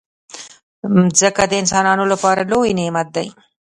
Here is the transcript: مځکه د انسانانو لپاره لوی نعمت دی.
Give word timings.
مځکه 0.95 1.43
د 1.47 1.53
انسانانو 1.61 2.03
لپاره 2.11 2.41
لوی 2.51 2.71
نعمت 2.79 3.07
دی. 3.15 3.27